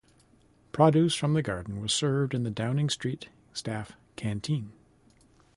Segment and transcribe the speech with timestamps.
[0.71, 4.71] Produce from the garden was served in the Downing Street staff canteen.